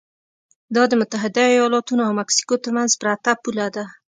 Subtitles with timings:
[0.75, 3.85] دا د متحده ایالتونو او مکسیکو ترمنځ پرته پوله ده.